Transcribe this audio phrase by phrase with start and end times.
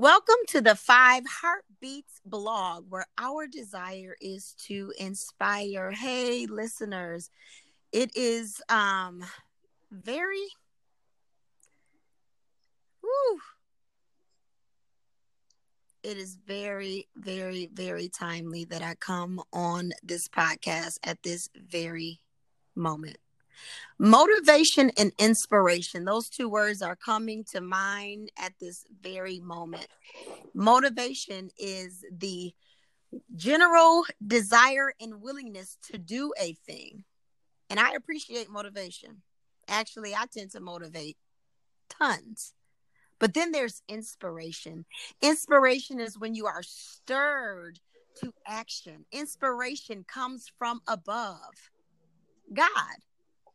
[0.00, 5.90] Welcome to the Five Heartbeats blog, where our desire is to inspire.
[5.90, 7.30] Hey, listeners,
[7.90, 9.24] it is um
[9.90, 10.46] very
[13.00, 13.40] whew,
[16.04, 22.20] it is very, very, very timely that I come on this podcast at this very
[22.76, 23.18] moment.
[23.98, 29.88] Motivation and inspiration, those two words are coming to mind at this very moment.
[30.54, 32.52] Motivation is the
[33.34, 37.04] general desire and willingness to do a thing.
[37.70, 39.22] And I appreciate motivation.
[39.68, 41.16] Actually, I tend to motivate
[41.88, 42.54] tons.
[43.18, 44.84] But then there's inspiration.
[45.22, 47.80] Inspiration is when you are stirred
[48.20, 49.04] to action.
[49.12, 51.70] Inspiration comes from above.
[52.52, 52.68] God.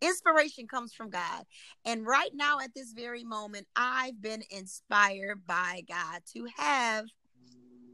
[0.04, 1.46] Inspiration comes from God.
[1.86, 7.06] And right now, at this very moment, I've been inspired by God to have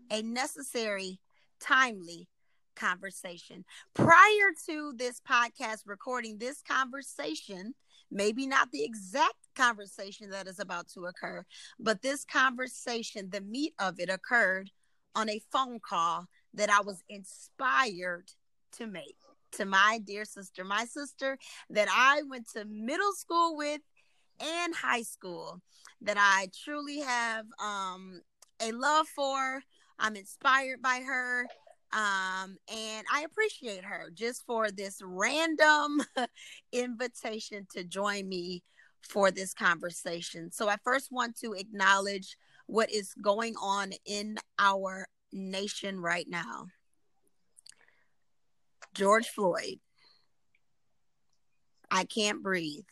[0.10, 1.20] a necessary,
[1.60, 2.28] timely
[2.76, 3.64] conversation.
[3.94, 7.76] Prior to this podcast recording, this conversation,
[8.10, 11.46] maybe not the exact conversation that is about to occur,
[11.80, 14.72] but this conversation, the meat of it occurred
[15.14, 18.32] on a phone call that I was inspired
[18.72, 19.18] to make
[19.54, 21.38] to my dear sister, my sister
[21.70, 23.82] that I went to middle school with
[24.40, 25.62] and high school,
[26.02, 28.22] that I truly have um,
[28.62, 29.62] a love for.
[29.98, 31.46] I'm inspired by her.
[31.92, 36.02] Um, and I appreciate her just for this random
[36.72, 38.64] invitation to join me
[39.02, 40.52] for this conversation.
[40.52, 46.68] So I first want to acknowledge what is going on in our nation right now.
[49.00, 49.80] George Floyd.
[51.90, 52.84] I can't breathe.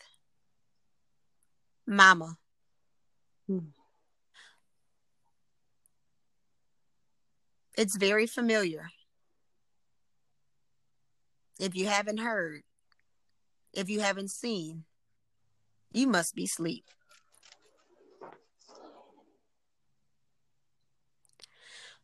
[1.85, 2.37] Mama.
[3.45, 3.71] Hmm.
[7.77, 8.89] It's very familiar.
[11.59, 12.61] If you haven't heard,
[13.73, 14.85] if you haven't seen,
[15.91, 16.85] you must be asleep.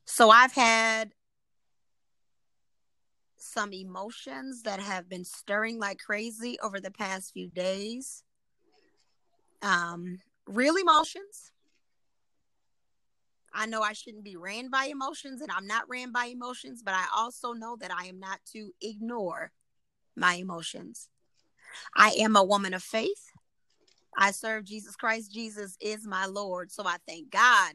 [0.04, 1.14] So I've had
[3.54, 8.24] some emotions that have been stirring like crazy over the past few days.
[9.62, 11.52] Um, real emotions.
[13.54, 16.96] I know I shouldn't be ran by emotions, and I'm not ran by emotions, but
[16.96, 19.52] I also know that I am not to ignore
[20.16, 21.10] my emotions.
[21.96, 23.32] I am a woman of faith.
[24.18, 25.32] I serve Jesus Christ.
[25.32, 26.72] Jesus is my Lord.
[26.72, 27.74] So I thank God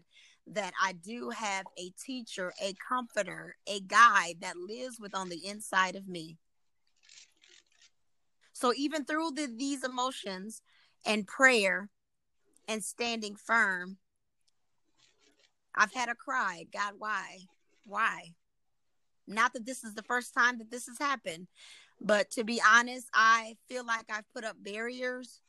[0.52, 5.46] that I do have a teacher, a comforter, a guide that lives with on the
[5.46, 6.38] inside of me.
[8.52, 10.62] So even through the, these emotions
[11.06, 11.90] and prayer
[12.66, 13.98] and standing firm,
[15.74, 17.38] I've had a cry, God, why?
[17.86, 18.34] Why?
[19.26, 21.46] Not that this is the first time that this has happened,
[22.00, 25.40] but to be honest, I feel like I've put up barriers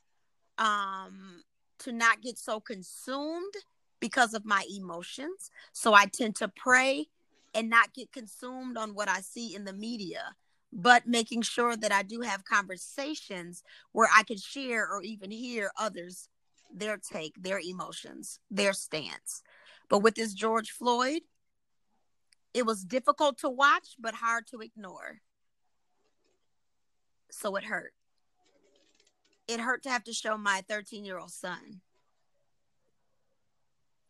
[0.57, 1.43] um
[1.79, 3.53] to not get so consumed
[3.99, 5.51] because of my emotions.
[5.73, 7.07] So I tend to pray
[7.53, 10.35] and not get consumed on what I see in the media,
[10.71, 15.71] but making sure that I do have conversations where I can share or even hear
[15.77, 16.29] others
[16.71, 19.41] their take, their emotions, their stance.
[19.89, 21.21] But with this George Floyd,
[22.53, 25.21] it was difficult to watch, but hard to ignore.
[27.31, 27.93] So it hurt.
[29.47, 31.81] It hurt to have to show my 13 year old son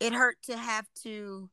[0.00, 1.50] it hurt to have to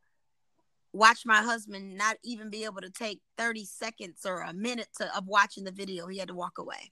[0.93, 5.15] watch my husband not even be able to take 30 seconds or a minute to,
[5.15, 6.07] of watching the video.
[6.07, 6.91] He had to walk away.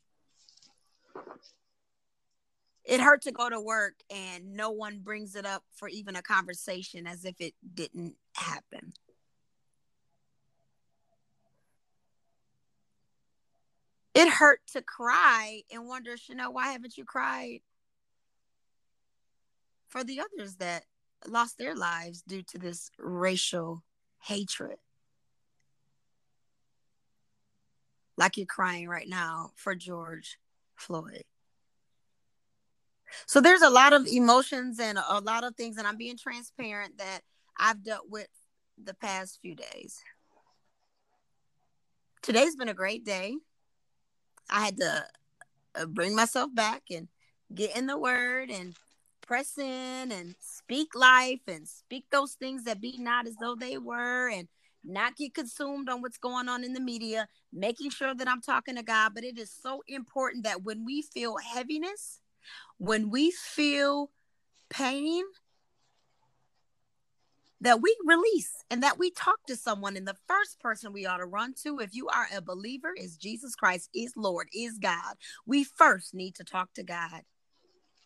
[2.84, 6.22] It hurt to go to work and no one brings it up for even a
[6.22, 8.94] conversation as if it didn't happen.
[14.14, 17.62] It hurt to cry and wonder, Chanel, why haven't you cried
[19.90, 20.84] for the others that
[21.30, 23.84] lost their lives due to this racial
[24.22, 24.78] hatred.
[28.18, 30.38] Like you're crying right now for George
[30.76, 31.24] Floyd.
[33.26, 36.98] So there's a lot of emotions and a lot of things, and I'm being transparent
[36.98, 37.22] that
[37.58, 38.28] I've dealt with
[38.82, 40.00] the past few days.
[42.22, 43.36] Today's been a great day.
[44.50, 45.06] I had to
[45.76, 47.08] uh, bring myself back and
[47.54, 48.76] get in the word and
[49.26, 53.78] press in and speak life and speak those things that be not as though they
[53.78, 54.48] were and
[54.84, 58.76] not get consumed on what's going on in the media, making sure that I'm talking
[58.76, 59.14] to God.
[59.16, 62.20] But it is so important that when we feel heaviness,
[62.78, 64.12] when we feel
[64.70, 65.24] pain,
[67.62, 69.98] that we release and that we talk to someone.
[69.98, 73.18] And the first person we ought to run to, if you are a believer, is
[73.18, 75.16] Jesus Christ, is Lord, is God.
[75.48, 77.22] We first need to talk to God.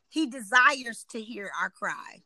[0.09, 2.23] He desires to hear our cry.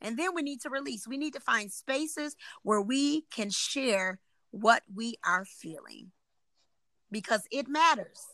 [0.00, 1.06] And then we need to release.
[1.06, 4.18] We need to find spaces where we can share
[4.50, 6.10] what we are feeling
[7.10, 8.26] because it matters.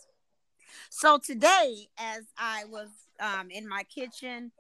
[0.91, 2.89] So today, as I was
[3.21, 4.53] um, in my kitchen,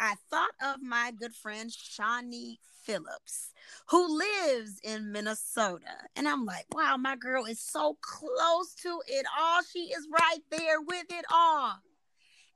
[0.00, 3.52] I thought of my good friend Shawnee Phillips,
[3.88, 6.08] who lives in Minnesota.
[6.16, 9.62] And I'm like, wow, my girl is so close to it all.
[9.62, 11.78] She is right there with it all.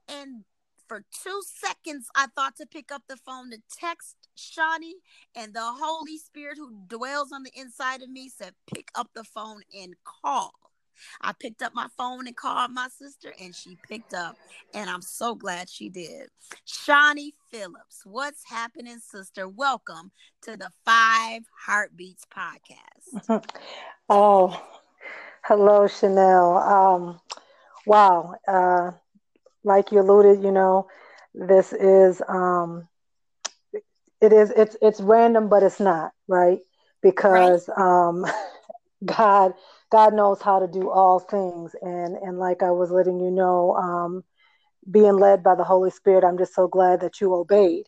[0.08, 0.44] And
[0.86, 4.96] for two seconds, I thought to pick up the phone to text Shawnee,
[5.34, 9.24] and the Holy Spirit who dwells on the inside of me said, pick up the
[9.24, 10.52] phone and call.
[11.20, 14.36] I picked up my phone and called my sister, and she picked up,
[14.74, 16.28] and I'm so glad she did.
[16.64, 19.48] Shawnee Phillips, what's happening, sister?
[19.48, 20.10] Welcome
[20.42, 23.44] to the Five Heartbeats podcast.
[24.08, 24.62] oh,
[25.42, 26.58] hello, Chanel.
[26.58, 27.20] Um,
[27.86, 28.34] wow.
[28.46, 28.92] Uh,
[29.64, 30.88] like you alluded, you know,
[31.34, 32.88] this is um,
[34.20, 36.60] it is it's it's random, but it's not right
[37.02, 38.08] because right.
[38.08, 38.26] um,
[39.04, 39.54] God
[39.90, 41.74] God knows how to do all things.
[41.82, 44.24] And and like I was letting you know, um,
[44.90, 47.86] being led by the Holy Spirit, I'm just so glad that you obeyed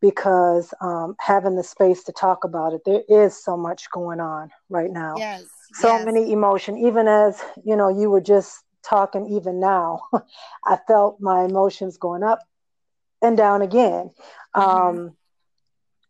[0.00, 4.50] because um, having the space to talk about it, there is so much going on
[4.68, 5.14] right now.
[5.16, 5.44] Yes.
[5.74, 6.04] So yes.
[6.04, 6.76] many emotion.
[6.78, 9.26] Even as you know, you were just talking.
[9.26, 10.02] Even now,
[10.64, 12.40] I felt my emotions going up
[13.22, 14.10] and down again.
[14.54, 14.60] Mm-hmm.
[14.60, 15.16] Um,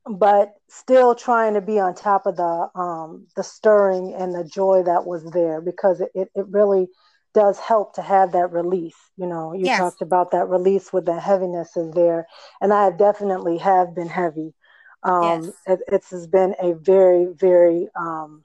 [0.08, 4.82] but still trying to be on top of the um, the stirring and the joy
[4.84, 6.88] that was there because it, it really
[7.34, 9.78] does help to have that release you know you yes.
[9.78, 12.26] talked about that release with the heaviness is there
[12.62, 14.54] and i definitely have been heavy
[15.02, 15.52] um, yes.
[15.66, 18.42] it, it's been a very very um,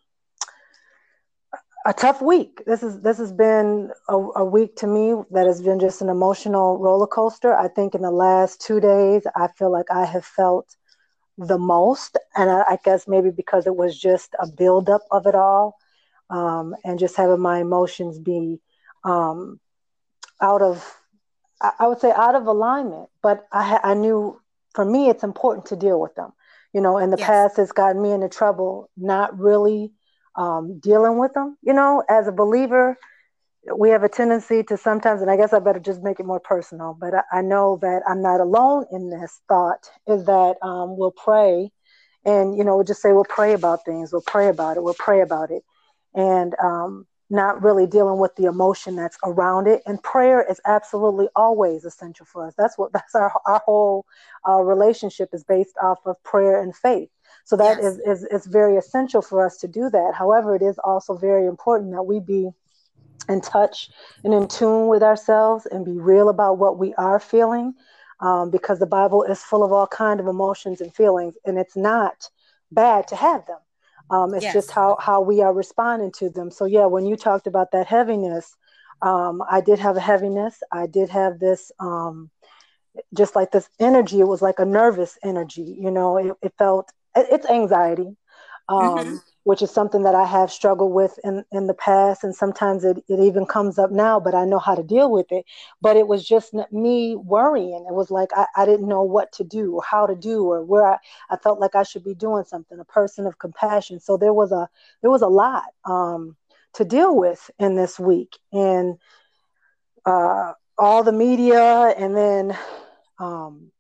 [1.86, 5.62] a tough week this is this has been a, a week to me that has
[5.62, 9.72] been just an emotional roller coaster i think in the last two days i feel
[9.72, 10.76] like i have felt
[11.48, 12.18] the most.
[12.36, 15.78] And I, I, guess maybe because it was just a buildup of it all
[16.30, 18.60] um, and just having my emotions be
[19.04, 19.60] um,
[20.40, 20.98] out of,
[21.80, 23.10] I would say, out of alignment.
[23.22, 24.40] But I, I knew
[24.74, 26.32] for me, it's important to deal with them.
[26.74, 27.28] You know, in the yes.
[27.28, 29.92] past, it's gotten me into trouble not really
[30.36, 31.58] um, dealing with them.
[31.62, 32.98] You know, as a believer,
[33.76, 36.40] we have a tendency to sometimes, and I guess I better just make it more
[36.40, 40.98] personal, but I, I know that I'm not alone in this thought, is that um,
[40.98, 41.72] we'll pray
[42.26, 44.96] and, you know, we'll just say, we'll pray about things, we'll pray about it, we'll
[44.96, 45.64] pray about it.
[46.14, 49.82] And um, not really dealing with the emotion that's around it.
[49.86, 52.54] And prayer is absolutely always essential for us.
[52.58, 54.06] That's what, that's our, our whole
[54.48, 57.10] uh, relationship is based off of prayer and faith.
[57.46, 57.94] So that yes.
[57.94, 60.14] is, is, is very essential for us to do that.
[60.16, 62.50] However, it is also very important that we be
[63.30, 63.90] in touch
[64.24, 67.74] and in tune with ourselves and be real about what we are feeling
[68.20, 71.76] um, because the bible is full of all kind of emotions and feelings and it's
[71.76, 72.30] not
[72.72, 73.58] bad to have them.
[74.10, 74.54] Um, it's yes.
[74.54, 76.52] just how, how we are responding to them.
[76.52, 78.56] So yeah when you talked about that heaviness
[79.02, 80.62] um, i did have a heaviness.
[80.72, 82.30] I did have this um,
[83.16, 84.20] just like this energy.
[84.20, 88.16] It was like a nervous energy you know it, it felt it's anxiety.
[88.70, 92.24] Um, mm-hmm which is something that I have struggled with in, in the past.
[92.24, 95.32] And sometimes it, it even comes up now, but I know how to deal with
[95.32, 95.46] it.
[95.82, 97.86] But it was just me worrying.
[97.88, 100.64] It was like I, I didn't know what to do or how to do or
[100.64, 100.98] where I,
[101.30, 104.00] I felt like I should be doing something, a person of compassion.
[104.00, 104.70] So there was a
[105.02, 106.36] there was a lot um,
[106.74, 108.38] to deal with in this week.
[108.54, 108.98] And
[110.06, 112.58] uh, all the media and then
[113.20, 113.72] um,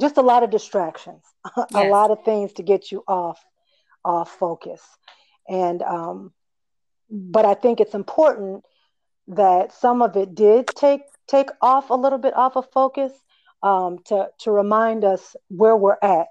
[0.00, 1.22] just a lot of distractions,
[1.56, 1.66] yes.
[1.74, 3.42] a lot of things to get you off
[4.04, 4.82] off focus.
[5.48, 6.32] And, um,
[7.10, 8.64] but I think it's important
[9.28, 13.12] that some of it did take take off a little bit off of focus
[13.62, 16.28] um, to to remind us where we're at,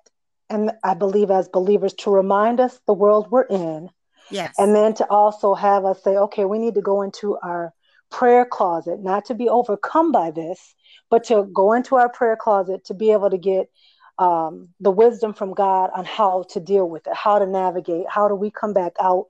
[0.50, 3.90] and I believe as believers to remind us the world we're in.
[4.30, 4.54] Yes.
[4.58, 7.74] And then to also have us say, okay, we need to go into our
[8.10, 10.76] prayer closet, not to be overcome by this,
[11.10, 13.70] but to go into our prayer closet to be able to get
[14.18, 18.28] um, the wisdom from God on how to deal with it, how to navigate, how
[18.28, 19.28] do we come back out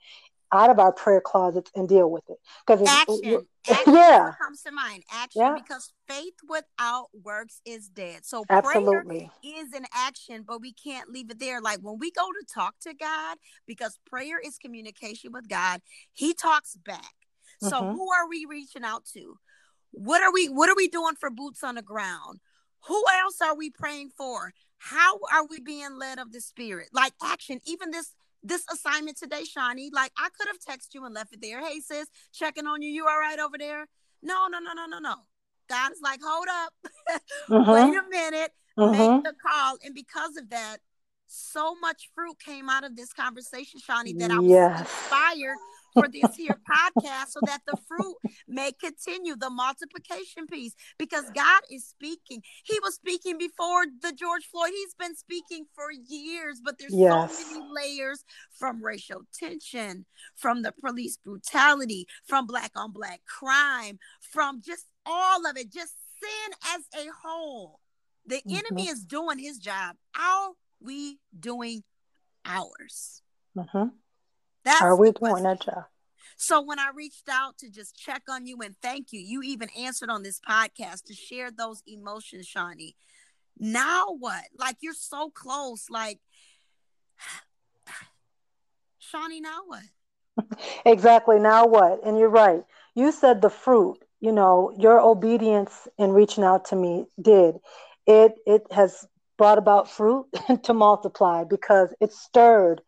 [0.51, 2.37] out of our prayer closets and deal with it?
[2.65, 5.03] Because action, action yeah, comes to mind.
[5.11, 5.55] Action, yeah.
[5.55, 8.23] because faith without works is dead.
[8.23, 11.59] So absolutely is an action, but we can't leave it there.
[11.59, 15.81] Like when we go to talk to God, because prayer is communication with God,
[16.13, 17.13] He talks back.
[17.61, 17.95] So mm-hmm.
[17.95, 19.37] who are we reaching out to?
[19.91, 20.47] What are we?
[20.47, 22.39] What are we doing for boots on the ground?
[22.87, 24.53] Who else are we praying for?
[24.83, 26.89] How are we being led of the spirit?
[26.91, 28.11] Like action, even this
[28.43, 31.65] this assignment today, Shawnee, like I could have texted you and left it there.
[31.65, 32.89] Hey, sis, checking on you.
[32.89, 33.87] You all right over there?
[34.21, 35.15] No, no, no, no, no, no.
[35.69, 36.73] God is like, hold up.
[37.49, 37.71] Mm-hmm.
[37.91, 38.51] Wait a minute.
[38.77, 38.91] Mm-hmm.
[38.91, 39.77] Make the call.
[39.85, 40.79] And because of that,
[41.27, 44.79] so much fruit came out of this conversation, Shawnee, that I was yes.
[44.81, 45.57] inspired
[45.93, 48.15] for this here podcast so that the fruit
[48.47, 52.41] may continue the multiplication piece because God is speaking.
[52.63, 54.71] He was speaking before the George Floyd.
[54.71, 57.37] He's been speaking for years, but there's yes.
[57.37, 58.23] so many layers
[58.57, 65.45] from racial tension, from the police brutality, from black on black crime, from just all
[65.45, 67.79] of it, just sin as a whole.
[68.25, 68.55] The mm-hmm.
[68.55, 69.95] enemy is doing his job.
[70.17, 71.83] Are we doing
[72.45, 73.21] ours?
[73.57, 73.89] Mm-hmm.
[74.65, 75.85] That's Are we doing that job?
[76.35, 79.69] So when I reached out to just check on you and thank you, you even
[79.77, 82.95] answered on this podcast to share those emotions, Shawnee.
[83.57, 84.43] Now what?
[84.57, 85.89] Like you're so close.
[85.89, 86.19] Like
[88.99, 90.59] Shawnee, now what?
[90.85, 91.39] exactly.
[91.39, 92.05] Now what?
[92.05, 92.63] And you're right.
[92.95, 97.55] You said the fruit, you know, your obedience in reaching out to me did.
[98.05, 99.05] It it has
[99.37, 100.25] brought about fruit
[100.63, 102.81] to multiply because it stirred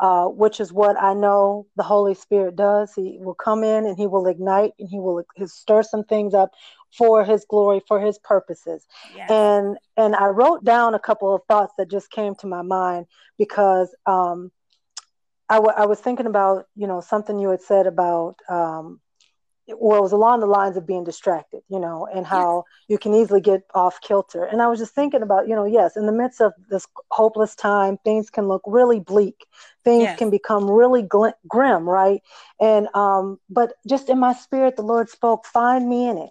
[0.00, 2.92] uh, which is what I know the Holy Spirit does.
[2.94, 6.50] He will come in and he will ignite and he will stir some things up
[6.96, 8.86] for his glory, for his purposes.
[9.14, 9.30] Yes.
[9.30, 13.06] And and I wrote down a couple of thoughts that just came to my mind
[13.38, 14.50] because um,
[15.50, 19.00] I, w- I was thinking about you know something you had said about um,
[19.78, 22.84] well, it was along the lines of being distracted, you know, and how yes.
[22.88, 24.44] you can easily get off kilter.
[24.44, 27.54] And I was just thinking about, you know, yes, in the midst of this hopeless
[27.54, 29.46] time, things can look really bleak.
[29.84, 30.18] Things yes.
[30.18, 32.22] can become really gl- grim, right?
[32.60, 36.30] And um, but just in my spirit, the Lord spoke, "Find me in it."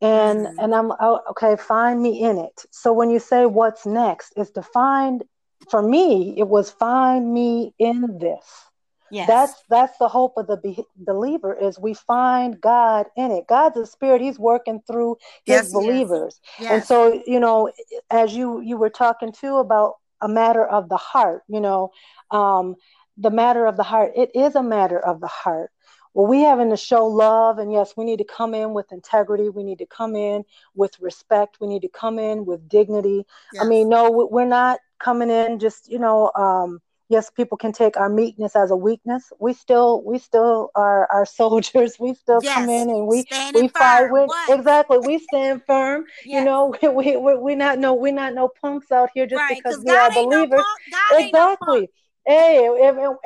[0.00, 0.58] And mm-hmm.
[0.58, 1.56] and I'm oh, okay.
[1.56, 2.64] Find me in it.
[2.70, 5.24] So when you say what's next, is to find.
[5.68, 8.69] For me, it was find me in this
[9.10, 9.26] Yes.
[9.26, 13.46] That's that's the hope of the be- believer is we find God in it.
[13.48, 16.40] God's a spirit; He's working through His yes, believers.
[16.58, 16.70] Yes.
[16.70, 17.70] And so, you know,
[18.10, 21.90] as you you were talking too about a matter of the heart, you know,
[22.30, 22.76] um,
[23.16, 24.12] the matter of the heart.
[24.14, 25.70] It is a matter of the heart.
[26.14, 29.48] Well, we having to show love, and yes, we need to come in with integrity.
[29.48, 31.58] We need to come in with respect.
[31.60, 33.26] We need to come in with dignity.
[33.52, 33.64] Yes.
[33.64, 36.30] I mean, no, we're not coming in just you know.
[36.36, 41.06] Um, yes people can take our meekness as a weakness we still we still are
[41.10, 42.54] our soldiers we still yes.
[42.54, 44.12] come in and we Standing we fight firm.
[44.12, 44.58] with what?
[44.58, 46.38] exactly we stand firm yes.
[46.38, 49.38] you know we, we, we, we not no we're not no punks out here just
[49.38, 50.64] right, because we God are believers
[51.10, 51.90] no exactly
[52.26, 52.68] hey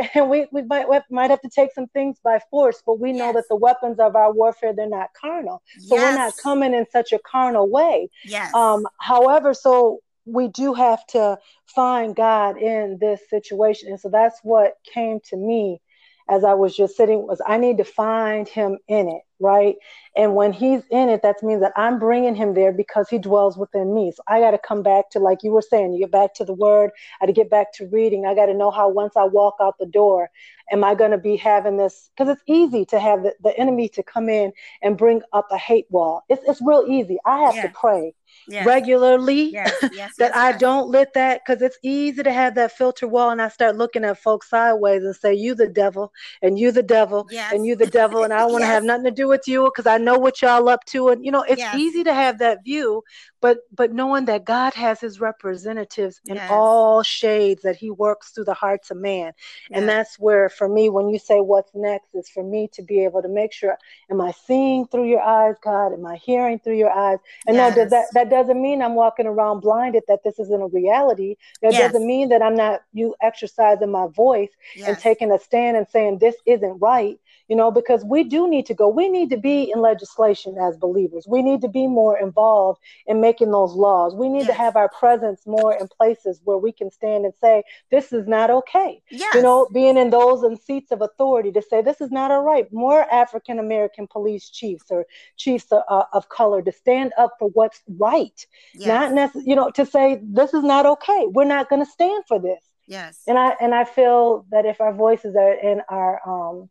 [0.14, 3.12] and we, we might, we might have to take some things by force but we
[3.12, 3.34] know yes.
[3.34, 7.12] that the weapons of our warfare they're not carnal so we're not coming in such
[7.12, 8.54] a carnal way yes.
[8.54, 13.90] um however so we do have to find God in this situation.
[13.90, 15.80] And so that's what came to me
[16.28, 19.76] as I was just sitting was I need to find him in it, right?
[20.16, 23.58] And when he's in it, that means that I'm bringing him there because he dwells
[23.58, 24.10] within me.
[24.10, 26.44] So I got to come back to, like you were saying, you get back to
[26.44, 26.90] the word.
[27.20, 28.24] I got to get back to reading.
[28.24, 30.30] I got to know how once I walk out the door,
[30.72, 32.10] am I going to be having this?
[32.16, 34.52] Because it's easy to have the, the enemy to come in
[34.82, 36.22] and bring up a hate wall.
[36.30, 37.18] It's, it's real easy.
[37.26, 38.14] I have to pray
[38.48, 38.66] yes.
[38.66, 43.08] regularly yes, yes, that I don't let that because it's easy to have that filter
[43.08, 46.12] wall and I start looking at folks sideways and say, You the devil,
[46.42, 49.04] and you the devil, and you the devil, and I don't want to have nothing
[49.04, 51.08] to do with you because I know what y'all up to.
[51.08, 53.02] And you know, it's easy to have that view,
[53.40, 58.44] but but knowing that God has his representatives in all shades, that he works through
[58.44, 59.32] the hearts of man.
[59.70, 63.04] And that's where for me, when you say what's next, is for me to be
[63.04, 63.76] able to make sure,
[64.10, 65.92] am I seeing through your eyes, God?
[65.92, 67.18] Am I hearing through your eyes?
[67.46, 71.36] And no, that that doesn't mean I'm walking around blinded that this isn't a reality.
[71.62, 71.92] That yes.
[71.92, 74.88] doesn't mean that I'm not you exercising my voice yes.
[74.88, 78.66] and taking a stand and saying this isn't right you know, because we do need
[78.66, 78.88] to go.
[78.88, 81.26] We need to be in legislation as believers.
[81.28, 84.14] We need to be more involved in making those laws.
[84.14, 84.48] We need yes.
[84.48, 88.26] to have our presence more in places where we can stand and say, this is
[88.26, 89.02] not okay.
[89.10, 89.34] Yes.
[89.34, 92.42] You know, being in those in seats of authority to say, this is not all
[92.42, 92.72] right.
[92.72, 95.04] More African American police chiefs or
[95.36, 98.46] chiefs of, uh, of, color to stand up for what's right.
[98.74, 98.88] Yes.
[98.88, 101.26] Not necessarily, you know, to say, this is not okay.
[101.28, 102.64] We're not going to stand for this.
[102.86, 103.22] Yes.
[103.26, 106.68] And I and I feel that if our voices are in our um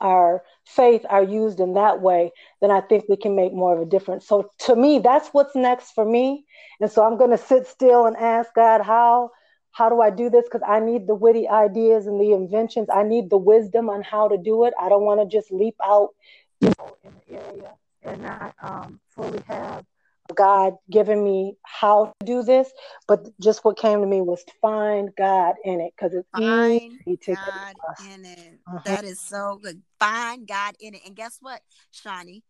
[0.00, 3.82] our faith are used in that way, then I think we can make more of
[3.82, 4.26] a difference.
[4.26, 6.44] So to me, that's what's next for me.
[6.80, 9.30] And so I'm going to sit still and ask God, how
[9.72, 10.44] how do I do this?
[10.44, 12.88] Because I need the witty ideas and the inventions.
[12.92, 14.74] I need the wisdom on how to do it.
[14.80, 16.10] I don't want to just leap out
[16.60, 19.84] you know, in the area and not um, fully have
[20.34, 22.70] God giving me how to do this,
[23.06, 27.34] but just what came to me was find God in it because it's Find easy
[27.34, 27.76] God
[28.12, 28.60] in it.
[28.66, 28.84] Mhm.
[28.84, 29.82] That is so good.
[29.98, 31.02] Find God in it.
[31.06, 32.44] And guess what, Shawnee?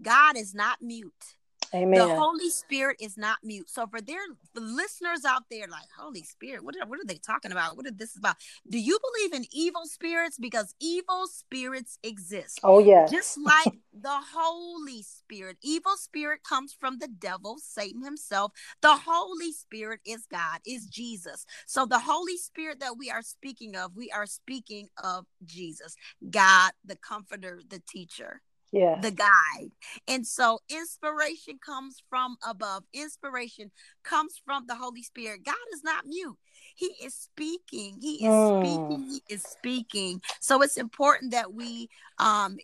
[0.00, 1.36] God is not mute.
[1.74, 2.08] Amen.
[2.08, 3.68] The Holy Spirit is not mute.
[3.68, 4.20] So for their
[4.54, 7.76] the listeners out there, like Holy Spirit, what are, what are they talking about?
[7.76, 8.36] What is this about?
[8.68, 10.38] Do you believe in evil spirits?
[10.38, 12.60] Because evil spirits exist.
[12.64, 13.06] oh yeah.
[13.06, 15.56] Just like the Holy Spirit.
[15.62, 18.52] Evil spirit comes from the devil, Satan himself.
[18.80, 21.44] The Holy Spirit is God, is Jesus.
[21.66, 25.96] So the Holy Spirit that we are speaking of, we are speaking of Jesus,
[26.30, 28.40] God, the comforter, the teacher
[28.72, 29.02] yes.
[29.02, 29.70] the guide.
[30.06, 32.84] And so inspiration comes from above.
[32.92, 33.70] Inspiration
[34.04, 35.44] comes from the Holy Spirit.
[35.44, 36.36] God is not mute.
[36.74, 37.98] He is speaking.
[38.00, 38.58] He is Mm.
[38.58, 39.08] speaking.
[39.08, 40.22] He is speaking.
[40.40, 42.56] So it's important that we um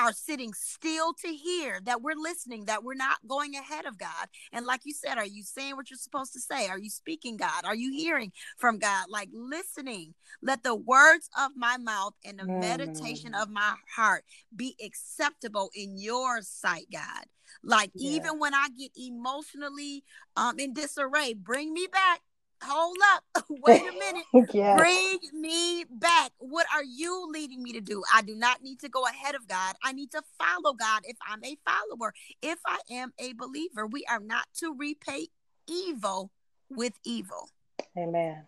[0.00, 4.28] are sitting still to hear that we're listening, that we're not going ahead of God.
[4.52, 6.68] And like you said, are you saying what you're supposed to say?
[6.68, 7.64] Are you speaking God?
[7.64, 9.06] Are you hearing from God?
[9.08, 10.14] Like listening.
[10.42, 13.42] Let the words of my mouth and the meditation Mm.
[13.42, 17.24] of my heart be acceptable in your sight, God.
[17.62, 18.16] Like Yeah.
[18.16, 20.04] even when I get emotionally
[20.36, 22.20] um in disarray, bring me back.
[22.62, 23.44] Hold up.
[23.48, 24.24] Wait a minute.
[24.54, 24.78] yes.
[24.78, 26.32] Bring me back.
[26.38, 28.02] What are you leading me to do?
[28.12, 29.74] I do not need to go ahead of God.
[29.82, 32.12] I need to follow God if I'm a follower.
[32.42, 35.28] If I am a believer, we are not to repay
[35.66, 36.30] evil
[36.68, 37.50] with evil.
[37.96, 38.46] Amen.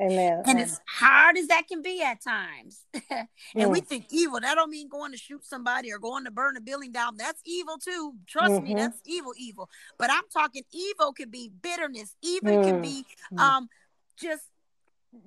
[0.00, 0.42] Amen.
[0.46, 2.86] And as hard as that can be at times.
[3.54, 3.86] and we Mm.
[3.86, 6.90] think evil, that don't mean going to shoot somebody or going to burn a building
[6.92, 7.16] down.
[7.16, 8.14] That's evil too.
[8.26, 8.76] Trust me, Mhm.
[8.78, 9.68] that's evil, evil.
[9.98, 12.82] But I'm talking evil could be bitterness, even can Mm.
[12.82, 13.38] be Mm.
[13.40, 13.68] um
[14.16, 14.44] just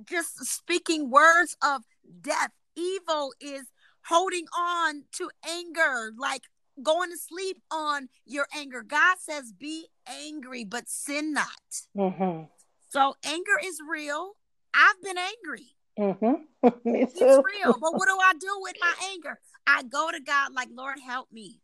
[0.06, 1.84] just speaking words of
[2.22, 2.52] death.
[2.76, 3.70] Evil is
[4.06, 6.44] holding on to anger, like
[6.82, 8.82] going to sleep on your anger.
[8.82, 11.86] God says, be angry, but sin not.
[11.96, 12.50] Mhm.
[12.90, 14.38] So anger is real.
[14.74, 15.76] I've been angry.
[15.98, 16.46] Mhm.
[16.86, 17.44] Me It's too.
[17.44, 17.78] real.
[17.80, 19.40] But what do I do with my anger?
[19.68, 21.60] I go to God like, Lord, help me.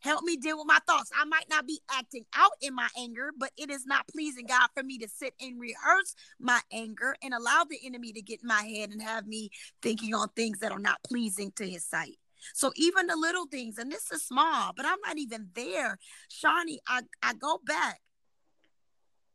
[0.00, 1.10] Help me deal with my thoughts.
[1.18, 4.68] I might not be acting out in my anger, but it is not pleasing God
[4.74, 8.48] for me to sit and rehearse my anger and allow the enemy to get in
[8.48, 9.50] my head and have me
[9.82, 12.18] thinking on things that are not pleasing to his sight.
[12.54, 15.98] So even the little things, and this is small, but I'm not even there.
[16.28, 18.00] Shawnee, I, I go back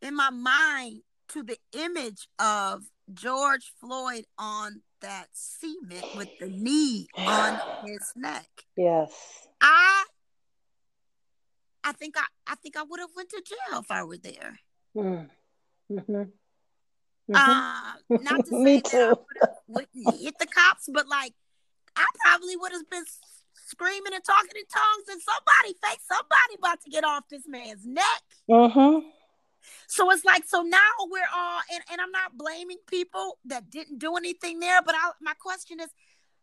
[0.01, 7.07] in my mind to the image of George Floyd on that cement with the knee
[7.25, 8.49] on his neck.
[8.75, 9.47] Yes.
[9.61, 10.05] I
[11.83, 14.59] I think I I think I would have went to jail if I were there.
[14.95, 15.29] Mm.
[15.91, 16.31] Mhm.
[17.29, 17.35] Mhm.
[17.35, 19.07] Uh, not to say that I
[19.67, 21.33] would wouldn't hit the cops, but like
[21.95, 23.05] I probably would have been
[23.67, 27.85] screaming and talking in tongues, and somebody fake somebody about to get off this man's
[27.85, 28.23] neck.
[28.49, 29.11] Mhm.
[29.87, 33.99] So it's like so now we're all and, and I'm not blaming people that didn't
[33.99, 35.89] do anything there, but I, my question is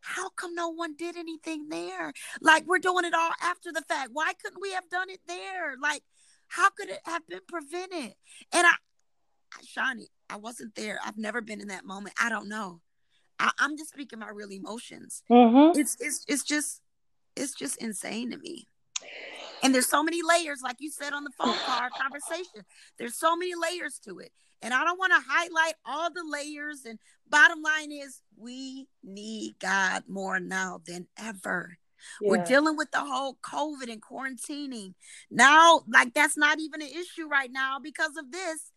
[0.00, 2.12] how come no one did anything there?
[2.40, 4.10] Like we're doing it all after the fact.
[4.12, 5.76] Why couldn't we have done it there?
[5.80, 6.02] Like
[6.48, 8.14] how could it have been prevented?
[8.52, 8.72] And I,
[9.54, 10.98] I Shawnee, I wasn't there.
[11.04, 12.14] I've never been in that moment.
[12.20, 12.80] I don't know.
[13.38, 15.22] I, I'm just speaking my real emotions.
[15.30, 15.76] Mhm.
[15.76, 16.80] It's it's it's just
[17.36, 18.68] it's just insane to me.
[19.62, 22.64] And there's so many layers, like you said on the phone call conversation.
[22.98, 24.32] There's so many layers to it.
[24.60, 26.84] And I don't want to highlight all the layers.
[26.84, 26.98] And
[27.28, 31.78] bottom line is we need God more now than ever.
[32.20, 34.94] We're dealing with the whole COVID and quarantining.
[35.30, 38.70] Now, like that's not even an issue right now because of this.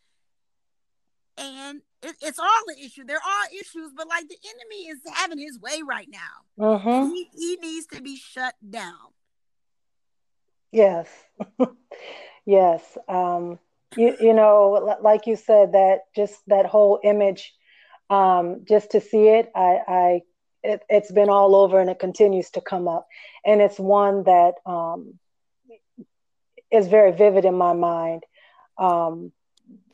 [1.37, 3.03] And it, it's all an issue.
[3.03, 6.19] There are issues, but like the enemy is having his way right now.
[6.77, 7.11] Mhm.
[7.11, 9.14] he, he needs to be shut down.
[10.75, 11.07] Yes.
[12.45, 12.97] yes.
[13.07, 13.59] Um,
[13.95, 17.53] you, you know, like you said, that just that whole image,
[18.09, 20.21] um, just to see it, I, I
[20.63, 23.07] it, it's been all over and it continues to come up.
[23.45, 25.13] And it's one that um,
[26.69, 28.23] is very vivid in my mind.
[28.77, 29.31] Um,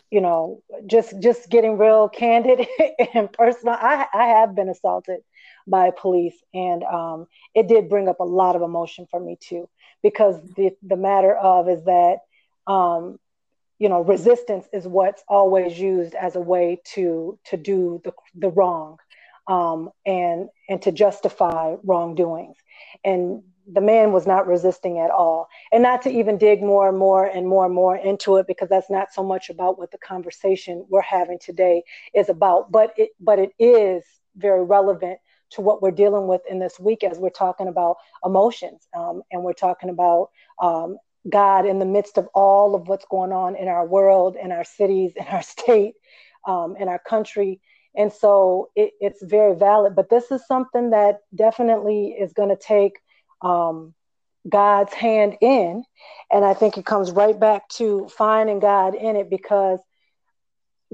[0.09, 2.67] you know, just just getting real candid
[3.13, 3.75] and personal.
[3.79, 5.19] I, I have been assaulted
[5.67, 9.69] by police, and um, it did bring up a lot of emotion for me too.
[10.03, 12.19] Because the the matter of is that
[12.67, 13.19] um,
[13.79, 18.49] you know resistance is what's always used as a way to to do the the
[18.49, 18.97] wrong,
[19.47, 22.57] um, and and to justify wrongdoings.
[23.03, 26.97] And the man was not resisting at all and not to even dig more and
[26.97, 29.97] more and more and more into it because that's not so much about what the
[29.99, 31.83] conversation we're having today
[32.13, 34.03] is about but it but it is
[34.35, 35.19] very relevant
[35.51, 39.43] to what we're dealing with in this week as we're talking about emotions um, and
[39.43, 40.29] we're talking about
[40.61, 40.97] um,
[41.29, 44.63] God in the midst of all of what's going on in our world, in our
[44.63, 45.95] cities, in our state,
[46.47, 47.59] um, in our country.
[47.95, 49.95] And so it, it's very valid.
[49.95, 52.93] But this is something that definitely is going to take
[53.41, 53.93] um,
[54.47, 55.83] God's hand in.
[56.31, 59.79] And I think it comes right back to finding God in it because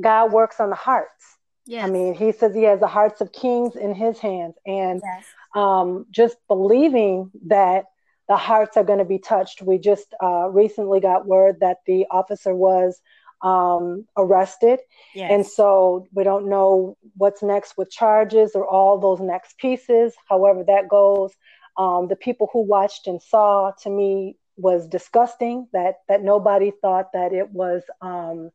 [0.02, 1.37] God works on the hearts.
[1.68, 1.88] Yes.
[1.88, 4.56] I mean, he says he has the hearts of kings in his hands.
[4.66, 5.26] And yes.
[5.54, 7.86] um, just believing that
[8.28, 9.62] the hearts are going to be touched.
[9.62, 13.02] We just uh, recently got word that the officer was
[13.42, 14.80] um, arrested.
[15.14, 15.32] Yes.
[15.32, 20.64] And so we don't know what's next with charges or all those next pieces, however
[20.68, 21.34] that goes.
[21.78, 27.14] Um, the people who watched and saw to me was disgusting that that nobody thought
[27.14, 28.50] that it was um,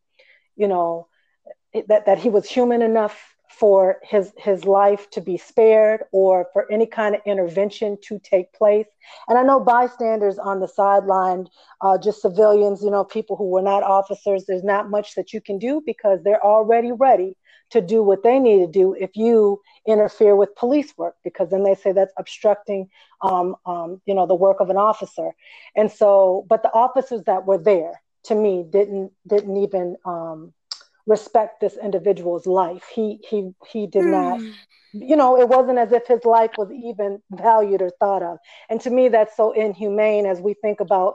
[0.56, 1.06] you know
[1.88, 6.70] that that he was human enough for his his life to be spared or for
[6.72, 8.86] any kind of intervention to take place.
[9.28, 11.48] And i know bystanders on the sideline
[11.80, 15.40] uh, just civilians you know people who were not officers there's not much that you
[15.40, 17.36] can do because they're already ready
[17.72, 21.64] to do what they need to do if you interfere with police work because then
[21.64, 22.88] they say that's obstructing
[23.22, 25.32] um, um, you know the work of an officer.
[25.74, 30.52] And so but the officers that were there to me didn't didn't even um,
[31.06, 32.88] respect this individual's life.
[32.94, 34.38] He he he did not
[34.92, 38.38] you know, it wasn't as if his life was even valued or thought of.
[38.68, 41.14] And to me, that's so inhumane as we think about,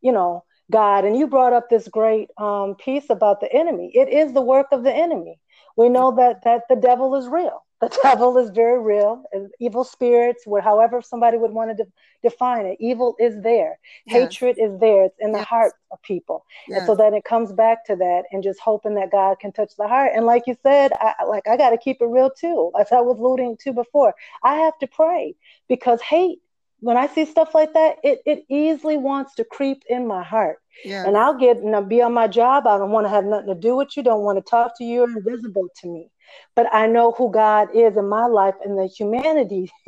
[0.00, 1.04] you know, God.
[1.04, 3.90] And you brought up this great um, piece about the enemy.
[3.94, 5.38] It is the work of the enemy.
[5.78, 9.22] We know that that the devil is real the devil is very real
[9.60, 11.90] evil spirits however somebody would want to de-
[12.28, 14.16] define it evil is there yes.
[14.16, 15.46] hatred is there it's in the yes.
[15.46, 16.78] heart of people yes.
[16.78, 19.70] and so then it comes back to that and just hoping that god can touch
[19.78, 22.72] the heart and like you said I, like i got to keep it real too
[22.78, 25.36] as i was alluding to before i have to pray
[25.68, 26.40] because hate
[26.80, 30.58] when I see stuff like that, it, it easily wants to creep in my heart.
[30.84, 31.06] Yeah.
[31.06, 32.66] And I'll get and I'll be on my job.
[32.66, 34.84] I don't want to have nothing to do with you, don't want to talk to
[34.84, 36.10] you, you're invisible to me
[36.54, 39.70] but I know who God is in my life and the humanity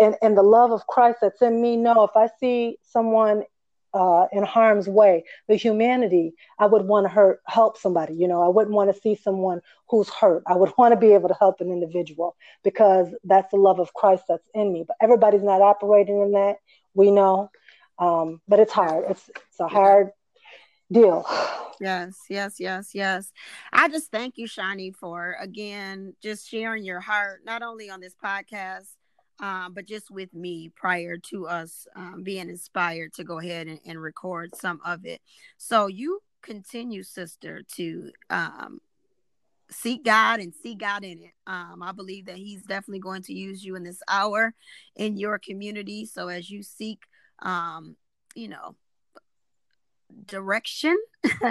[0.00, 1.76] and, and the love of Christ that's in me.
[1.76, 3.42] No, if I see someone
[3.96, 8.14] uh, in harm's way, the humanity, I would want to hurt, help somebody.
[8.14, 10.42] You know, I wouldn't want to see someone who's hurt.
[10.46, 13.94] I would want to be able to help an individual because that's the love of
[13.94, 14.84] Christ that's in me.
[14.86, 16.56] But everybody's not operating in that.
[16.92, 17.50] We know,
[17.98, 19.06] um, but it's hard.
[19.08, 20.10] It's it's a hard
[20.92, 21.26] deal.
[21.80, 23.32] Yes, yes, yes, yes.
[23.72, 28.14] I just thank you, Shawnee, for again just sharing your heart, not only on this
[28.14, 28.88] podcast,
[29.40, 33.80] um, but just with me prior to us um, being inspired to go ahead and,
[33.84, 35.20] and, record some of it.
[35.58, 38.80] So you continue, sister, to um,
[39.70, 41.32] seek God and see God in it.
[41.46, 44.54] Um, I believe that He's definitely going to use you in this hour
[44.94, 46.06] in your community.
[46.06, 47.02] So as you seek,
[47.40, 47.96] um,
[48.34, 48.76] you know,
[50.24, 50.96] direction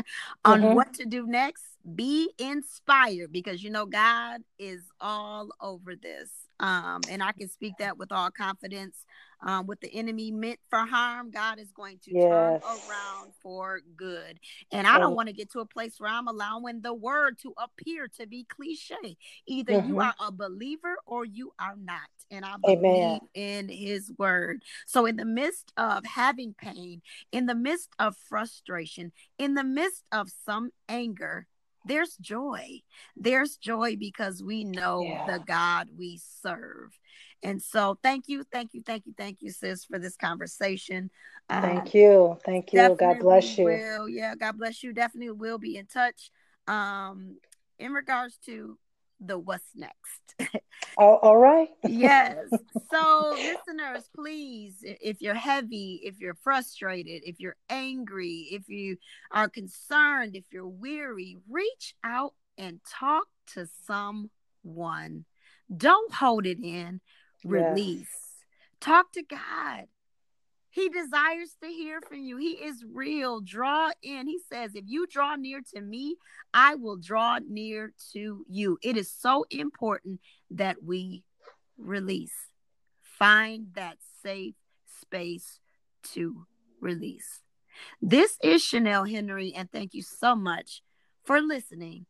[0.45, 0.73] on mm-hmm.
[0.73, 1.63] what to do next,
[1.95, 6.29] be inspired because you know God is all over this.
[6.59, 9.05] Um, and I can speak that with all confidence.
[9.45, 12.23] Um, what the enemy meant for harm, God is going to yes.
[12.23, 14.39] turn around for good.
[14.71, 17.53] And I don't want to get to a place where I'm allowing the word to
[17.57, 19.17] appear to be cliche.
[19.45, 19.89] Either mm-hmm.
[19.89, 21.99] you are a believer or you are not.
[22.31, 23.19] And I believe Amen.
[23.35, 24.63] in his word.
[24.87, 30.03] So, in the midst of having pain, in the midst of frustration, in the midst
[30.11, 31.45] of some anger,
[31.85, 32.81] there's joy.
[33.15, 35.25] There's joy because we know yeah.
[35.25, 36.97] the God we serve.
[37.43, 41.11] And so, thank you, thank you, thank you, thank you, sis, for this conversation.
[41.49, 42.95] Thank um, you, thank you.
[42.99, 43.65] God bless you.
[43.65, 44.93] Will, yeah, God bless you.
[44.93, 46.31] Definitely will be in touch.
[46.67, 47.37] Um,
[47.77, 48.77] in regards to
[49.19, 50.35] the what's next.
[50.97, 51.69] oh, all right.
[51.87, 52.37] yes.
[52.91, 58.97] So, listeners, please, if you're heavy, if you're frustrated, if you're angry, if you
[59.31, 65.25] are concerned, if you're weary, reach out and talk to someone.
[65.75, 67.01] Don't hold it in,
[67.43, 67.99] release.
[67.99, 68.09] Yes.
[68.81, 69.85] Talk to God.
[70.75, 72.35] He desires to hear from you.
[72.35, 73.39] He is real.
[73.39, 74.27] Draw in.
[74.27, 76.17] He says, if you draw near to me,
[76.53, 78.77] I will draw near to you.
[78.83, 80.19] It is so important
[80.51, 81.23] that we
[81.77, 82.35] release.
[82.99, 84.55] Find that safe
[84.99, 85.61] space
[86.11, 86.45] to
[86.81, 87.39] release.
[88.01, 90.81] This is Chanel Henry, and thank you so much
[91.23, 92.05] for listening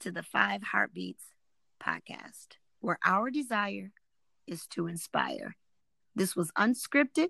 [0.00, 1.24] to the Five Heartbeats
[1.82, 3.92] podcast, where our desire
[4.46, 5.56] is to inspire.
[6.14, 7.28] This was unscripted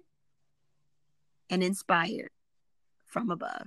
[1.51, 2.31] and inspired
[3.07, 3.67] from above.